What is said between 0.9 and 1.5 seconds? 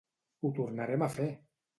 a fer!